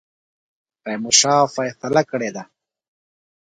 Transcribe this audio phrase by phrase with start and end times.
[0.83, 2.43] تیمورشاه فیصله کړې ده.